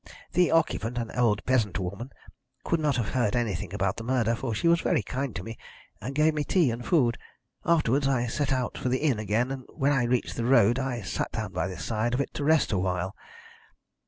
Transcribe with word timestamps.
The 0.33 0.49
occupant, 0.49 0.97
an 0.97 1.11
old 1.11 1.45
peasant 1.45 1.77
woman, 1.77 2.09
could 2.63 2.79
not 2.79 2.95
have 2.97 3.09
heard 3.09 3.35
anything 3.35 3.71
about 3.71 3.97
the 3.97 4.03
murder, 4.03 4.33
for 4.33 4.55
she 4.55 4.67
was 4.67 4.81
very 4.81 5.03
kind 5.03 5.35
to 5.35 5.43
me, 5.43 5.59
and 6.01 6.15
gave 6.15 6.33
me 6.33 6.43
tea 6.43 6.71
and 6.71 6.83
food. 6.83 7.19
Afterwards 7.67 8.07
I 8.07 8.25
set 8.25 8.51
out 8.51 8.79
for 8.79 8.89
the 8.89 9.03
inn 9.05 9.19
again, 9.19 9.51
and 9.51 9.63
when 9.75 9.91
I 9.91 10.05
reached 10.05 10.37
the 10.37 10.45
road 10.45 10.79
I 10.79 11.03
sat 11.03 11.31
down 11.31 11.51
by 11.53 11.67
the 11.67 11.77
side 11.77 12.15
of 12.15 12.19
it 12.21 12.33
to 12.33 12.43
rest 12.43 12.71
awhile. 12.71 13.15